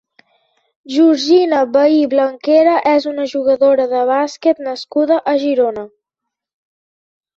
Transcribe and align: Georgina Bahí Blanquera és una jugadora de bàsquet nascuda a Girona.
Georgina 0.93 1.59
Bahí 1.75 1.99
Blanquera 2.13 2.73
és 2.93 3.07
una 3.11 3.27
jugadora 3.35 3.87
de 3.95 4.01
bàsquet 4.13 4.65
nascuda 4.69 5.23
a 5.33 5.35
Girona. 5.45 5.89